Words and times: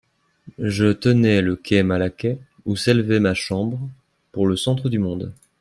Je 0.57 0.93
tenais 0.93 1.43
le 1.43 1.55
quai 1.55 1.83
Malaquais, 1.83 2.39
ou 2.65 2.75
s'élevait 2.75 3.19
ma 3.19 3.35
chambre, 3.35 3.87
pour 4.31 4.47
le 4.47 4.57
centre 4.57 4.89
du 4.89 4.97
monde. 4.97 5.31